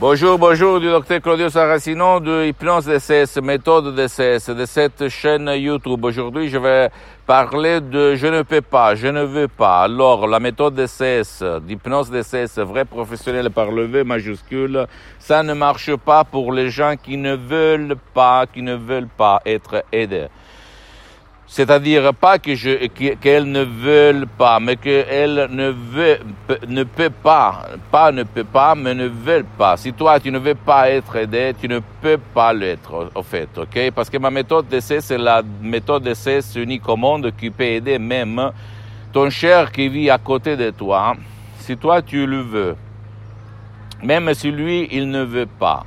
Bonjour, 0.00 0.38
bonjour 0.38 0.78
du 0.78 0.86
docteur 0.86 1.20
Claudio 1.20 1.48
Saracino 1.48 2.20
de 2.20 2.46
Hypnose 2.46 2.84
DCS, 2.84 3.42
méthode 3.42 3.96
DCS, 3.96 4.48
de 4.50 4.64
cette 4.64 5.08
chaîne 5.08 5.50
YouTube. 5.56 6.04
Aujourd'hui, 6.04 6.48
je 6.48 6.56
vais 6.56 6.88
parler 7.26 7.80
de 7.80 8.14
je 8.14 8.28
ne 8.28 8.42
peux 8.42 8.60
pas, 8.60 8.94
je 8.94 9.08
ne 9.08 9.24
veux 9.24 9.48
pas. 9.48 9.80
Alors, 9.80 10.28
la 10.28 10.38
méthode 10.38 10.76
DCS, 10.76 11.42
d'hypnose 11.62 12.12
DCS, 12.12 12.60
vrai 12.60 12.84
professionnel 12.84 13.50
par 13.50 13.72
le 13.72 13.86
V 13.86 14.04
majuscule, 14.04 14.86
ça 15.18 15.42
ne 15.42 15.52
marche 15.52 15.92
pas 15.96 16.22
pour 16.22 16.52
les 16.52 16.70
gens 16.70 16.94
qui 16.94 17.16
ne 17.16 17.34
veulent 17.34 17.96
pas, 18.14 18.46
qui 18.46 18.62
ne 18.62 18.76
veulent 18.76 19.08
pas 19.08 19.40
être 19.44 19.82
aidés. 19.90 20.28
C'est-à-dire 21.50 22.12
pas 22.12 22.38
que 22.38 22.54
je, 22.54 22.86
qu'elles 22.88 23.50
ne 23.50 23.62
veulent 23.62 24.26
pas, 24.26 24.60
mais 24.60 24.76
qu'elles 24.76 25.48
ne 25.50 25.70
veut, 25.70 26.18
ne 26.68 26.84
peut 26.84 27.08
pas, 27.08 27.64
pas 27.90 28.12
ne 28.12 28.22
peut 28.22 28.44
pas, 28.44 28.74
mais 28.74 28.94
ne 28.94 29.06
veulent 29.06 29.46
pas. 29.56 29.78
Si 29.78 29.94
toi 29.94 30.20
tu 30.20 30.30
ne 30.30 30.38
veux 30.38 30.54
pas 30.54 30.90
être 30.90 31.16
aidé, 31.16 31.54
tu 31.58 31.66
ne 31.66 31.80
peux 32.02 32.18
pas 32.18 32.52
l'être, 32.52 33.10
au 33.14 33.22
fait, 33.22 33.48
ok? 33.56 33.90
Parce 33.94 34.10
que 34.10 34.18
ma 34.18 34.30
méthode 34.30 34.68
d'essai, 34.68 35.00
c'est 35.00 35.16
la 35.16 35.42
méthode 35.62 36.02
d'essai 36.02 36.40
monde 36.96 37.32
qui 37.34 37.48
peut 37.48 37.64
aider 37.64 37.98
même 37.98 38.52
ton 39.10 39.30
cher 39.30 39.72
qui 39.72 39.88
vit 39.88 40.10
à 40.10 40.18
côté 40.18 40.54
de 40.54 40.68
toi, 40.70 41.16
si 41.60 41.78
toi 41.78 42.02
tu 42.02 42.26
le 42.26 42.42
veux. 42.42 42.76
Même 44.02 44.32
si 44.34 44.50
lui, 44.50 44.86
il 44.92 45.10
ne 45.10 45.22
veut 45.22 45.46
pas. 45.46 45.84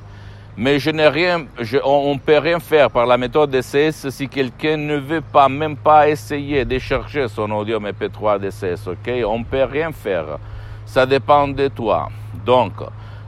Mais 0.57 0.79
je 0.79 0.91
n'ai 0.91 1.07
rien, 1.07 1.45
on 1.85 2.13
ne 2.13 2.19
peut 2.19 2.37
rien 2.37 2.59
faire 2.59 2.91
par 2.91 3.05
la 3.05 3.17
méthode 3.17 3.51
DCS 3.51 4.09
si 4.09 4.27
quelqu'un 4.27 4.75
ne 4.75 4.97
veut 4.97 5.21
pas, 5.21 5.47
même 5.47 5.77
pas 5.77 6.09
essayer 6.09 6.65
de 6.65 6.77
chercher 6.77 7.29
son 7.29 7.49
audio 7.51 7.79
MP3 7.79 8.37
DCS, 8.39 8.87
ok? 8.87 9.13
On 9.25 9.39
ne 9.39 9.43
peut 9.45 9.63
rien 9.63 9.91
faire. 9.93 10.37
Ça 10.85 11.05
dépend 11.05 11.47
de 11.47 11.69
toi. 11.69 12.09
Donc, 12.45 12.73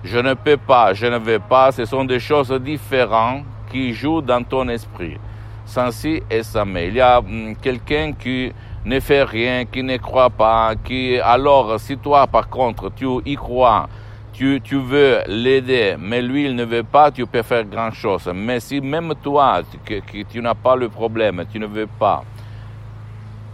je 0.04 0.20
ne 0.20 0.34
peux 0.34 0.58
pas, 0.58 0.94
je 0.94 1.06
ne 1.06 1.18
veux 1.18 1.40
pas, 1.40 1.72
ce 1.72 1.86
sont 1.86 2.04
des 2.04 2.20
choses 2.20 2.52
différentes 2.52 3.46
qui 3.72 3.94
jouent 3.94 4.22
dans 4.22 4.44
ton 4.44 4.68
esprit. 4.68 5.18
Sans 5.66 5.92
si 5.92 6.22
et 6.30 6.44
sans 6.44 6.66
mais. 6.66 6.90
Il 6.90 6.96
y 6.96 7.02
a 7.02 7.20
hum, 7.20 7.56
quelqu'un 7.56 8.12
qui 8.12 8.52
ne 8.84 9.00
fait 9.00 9.24
rien, 9.24 9.64
qui 9.64 9.82
ne 9.82 9.96
croit 9.96 10.30
pas, 10.30 10.74
qui, 10.84 11.18
alors, 11.20 11.80
si 11.80 11.98
toi, 11.98 12.28
par 12.28 12.50
contre, 12.50 12.92
tu 12.94 13.08
y 13.26 13.36
crois, 13.36 13.88
tu, 14.34 14.60
tu 14.62 14.78
veux 14.78 15.20
l'aider, 15.28 15.96
mais 16.00 16.22
lui, 16.22 16.46
il 16.46 16.56
ne 16.56 16.66
veut 16.66 16.84
pas, 16.84 17.12
tu 17.12 17.26
peux 17.26 17.44
faire 17.44 17.64
grand 17.64 17.92
chose. 17.92 18.30
Mais 18.34 18.60
si 18.60 18.82
même 18.82 19.14
toi, 19.22 19.62
tu 20.30 20.42
n'as 20.42 20.56
pas 20.56 20.76
le 20.76 20.90
problème, 20.90 21.46
tu 21.52 21.60
ne 21.60 21.68
veux 21.68 21.88
pas 21.88 22.24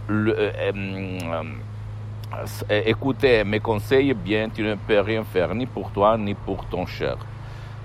le, 0.08 0.34
euh, 0.36 1.42
euh, 2.70 2.82
écouter 2.86 3.44
mes 3.44 3.60
conseils, 3.60 4.14
bien, 4.14 4.48
tu 4.48 4.62
ne 4.62 4.74
peux 4.74 5.00
rien 5.00 5.24
faire, 5.24 5.54
ni 5.54 5.66
pour 5.66 5.90
toi, 5.90 6.16
ni 6.16 6.34
pour 6.34 6.64
ton 6.66 6.86
cher. 6.86 7.16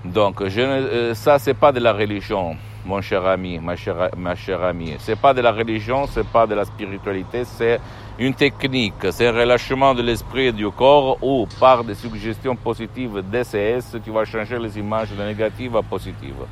Donc, 0.04 0.48
je 0.48 0.62
ne, 0.62 0.68
euh, 0.68 1.14
ça, 1.14 1.38
c'est 1.40 1.54
pas 1.54 1.72
de 1.72 1.80
la 1.80 1.94
religion, 1.94 2.56
mon 2.86 3.02
cher 3.02 3.26
ami, 3.26 3.60
ma 3.60 3.76
chère, 3.76 4.10
ma 4.16 4.36
chère 4.36 4.64
amie. 4.64 4.96
Pas 5.22 5.34
de 5.34 5.42
la 5.42 5.52
religion, 5.52 6.06
c'est 6.08 6.28
pas 6.28 6.46
de 6.46 6.54
la 6.56 6.66
spiritualité, 6.66 7.44
c'est 7.44 7.80
une 8.20 8.34
technique, 8.34 8.94
c'est 9.12 9.28
un 9.28 9.32
relâchement 9.32 9.94
de 9.94 10.02
l'esprit 10.02 10.48
et 10.48 10.52
du 10.52 10.70
corps 10.70 11.18
où, 11.22 11.48
par 11.60 11.84
des 11.84 11.96
suggestions 11.96 12.56
positives 12.56 13.24
DCS, 13.32 13.98
tu 14.04 14.12
vas 14.12 14.26
changer 14.26 14.60
les 14.60 14.78
images 14.78 15.12
de 15.12 15.24
négatives 15.24 15.76
à 15.76 15.82
positives. 15.82 16.46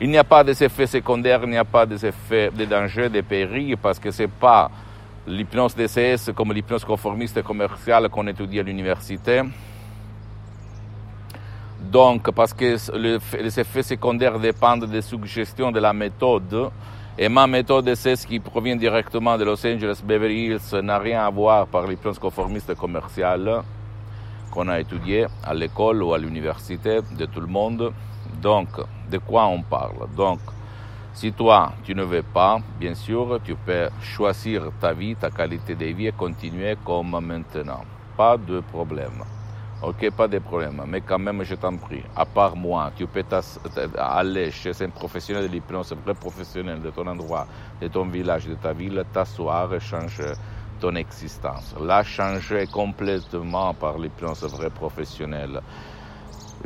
Il 0.00 0.10
n'y 0.10 0.18
a 0.18 0.24
pas 0.24 0.44
d'effets 0.44 0.86
secondaires, 0.86 1.40
il 1.44 1.50
n'y 1.50 1.56
a 1.56 1.64
pas 1.64 1.86
d'effets 1.86 2.50
de 2.50 2.64
danger, 2.66 3.08
de 3.08 3.22
périls, 3.22 3.76
parce 3.78 3.98
que 3.98 4.10
c'est 4.10 4.28
pas 4.28 4.70
l'hypnose 5.26 5.74
DCS 5.74 6.32
comme 6.34 6.52
l'hypnose 6.52 6.84
conformiste 6.84 7.42
commerciale 7.42 8.08
qu'on 8.10 8.26
étudie 8.26 8.60
à 8.60 8.62
l'université. 8.62 9.42
Donc, 11.90 12.30
parce 12.32 12.52
que 12.52 12.76
les 13.36 13.60
effets 13.60 13.82
secondaires 13.82 14.38
dépendent 14.38 14.86
des 14.86 15.02
suggestions 15.02 15.70
de 15.70 15.78
la 15.78 15.92
méthode, 15.92 16.70
et 17.18 17.28
ma 17.28 17.46
méthode 17.46 17.84
DCS 17.86 18.26
qui 18.26 18.40
provient 18.40 18.76
directement 18.76 19.38
de 19.38 19.44
Los 19.44 19.64
Angeles, 19.66 20.02
Beverly 20.04 20.46
Hills, 20.46 20.80
n'a 20.82 20.98
rien 20.98 21.24
à 21.24 21.30
voir 21.30 21.66
par 21.66 21.86
l'hypnose 21.86 22.18
conformiste 22.18 22.74
commerciale 22.74 23.62
qu'on 24.50 24.68
a 24.68 24.80
étudié 24.80 25.26
à 25.44 25.54
l'école 25.54 26.02
ou 26.02 26.12
à 26.12 26.18
l'université 26.18 26.98
de 27.16 27.26
tout 27.26 27.40
le 27.40 27.46
monde. 27.46 27.92
Donc, 28.42 28.68
de 29.10 29.18
quoi 29.18 29.46
on 29.46 29.62
parle? 29.62 30.08
Donc, 30.16 30.40
si 31.14 31.32
toi, 31.32 31.72
tu 31.84 31.94
ne 31.94 32.02
veux 32.02 32.22
pas, 32.22 32.58
bien 32.78 32.94
sûr, 32.94 33.40
tu 33.44 33.54
peux 33.54 33.88
choisir 34.02 34.70
ta 34.80 34.92
vie, 34.92 35.16
ta 35.16 35.30
qualité 35.30 35.74
de 35.74 35.86
vie 35.86 36.08
et 36.08 36.12
continuer 36.12 36.76
comme 36.84 37.18
maintenant. 37.20 37.84
Pas 38.16 38.36
de 38.36 38.60
problème. 38.60 39.35
Ok, 39.86 40.10
pas 40.10 40.26
de 40.26 40.40
problème. 40.40 40.82
Mais 40.88 41.00
quand 41.00 41.20
même, 41.20 41.44
je 41.44 41.54
t'en 41.54 41.78
prie, 41.78 42.02
à 42.16 42.26
part 42.26 42.56
moi, 42.56 42.90
tu 42.92 43.06
peux 43.06 43.24
aller 43.96 44.50
chez 44.50 44.72
un 44.82 44.90
professionnel 44.90 45.44
de 45.44 45.52
l'hypnose, 45.52 45.92
un 45.92 45.94
vrai 45.94 46.16
professionnel 46.16 46.82
de 46.82 46.90
ton 46.90 47.06
endroit, 47.06 47.46
de 47.80 47.86
ton 47.86 48.08
village, 48.08 48.46
de 48.46 48.56
ta 48.56 48.72
ville, 48.72 49.04
t'asseoir 49.12 49.72
et 49.74 49.78
changer 49.78 50.34
ton 50.80 50.96
existence. 50.96 51.72
La 51.80 52.02
changer 52.02 52.66
complètement 52.66 53.74
par 53.76 53.96
l'hypnose 53.98 54.42
vrai 54.42 54.70
professionnel 54.70 55.60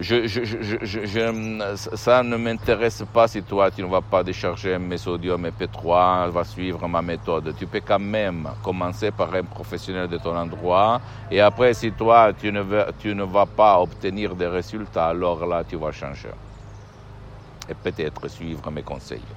je, 0.01 0.27
je, 0.27 0.45
je, 0.45 0.79
je, 0.83 1.77
ça 1.95 2.23
ne 2.23 2.37
m'intéresse 2.37 3.05
pas 3.13 3.29
si 3.29 3.43
toi 3.43 3.71
tu 3.71 3.83
ne 3.83 3.87
vas 3.87 4.01
pas 4.01 4.25
décharger 4.25 4.79
mes 4.79 5.07
audios 5.07 5.37
MP3, 5.37 6.31
va 6.31 6.45
suivre 6.45 6.89
ma 6.89 7.03
méthode. 7.03 7.55
Tu 7.55 7.67
peux 7.67 7.81
quand 7.81 7.99
même 7.99 8.51
commencer 8.63 9.11
par 9.13 9.35
un 9.35 9.45
professionnel 9.45 10.09
de 10.09 10.17
ton 10.19 10.35
endroit 10.37 11.01
et 11.31 11.41
après 11.41 11.75
si 11.75 11.93
toi 11.93 12.33
tu 12.33 12.51
ne, 12.51 12.91
tu 12.99 13.15
ne 13.15 13.25
vas 13.25 13.47
pas 13.47 13.79
obtenir 13.81 14.35
des 14.35 14.47
résultats, 14.49 15.09
alors 15.09 15.47
là 15.47 15.65
tu 15.65 15.77
vas 15.77 15.93
changer 15.93 16.31
et 17.69 17.75
peut-être 17.75 18.29
suivre 18.29 18.71
mes 18.71 18.83
conseils. 18.83 19.29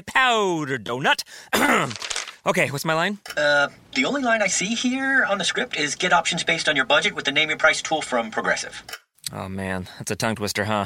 Powder 0.06 0.78
Donut. 0.78 1.24
okay, 2.46 2.72
what's 2.72 2.86
my 2.86 2.94
line? 2.94 3.20
Uh, 3.38 3.68
the 3.94 4.06
only 4.06 4.22
line 4.22 4.42
I 4.42 4.48
see 4.48 4.74
here 4.74 5.26
on 5.26 5.38
the 5.38 5.44
script 5.44 5.78
is 5.78 5.96
get 5.96 6.14
options 6.14 6.44
based 6.44 6.68
on 6.68 6.76
your 6.76 6.86
budget 6.86 7.14
with 7.14 7.26
the 7.26 7.32
name 7.32 7.50
your 7.50 7.58
price 7.60 7.82
tool 7.82 8.02
from 8.02 8.32
Progressive. 8.32 8.84
Oh 9.32 9.48
man, 9.48 9.88
that's 9.98 10.12
a 10.12 10.16
tongue 10.16 10.36
twister, 10.36 10.66
huh? 10.66 10.86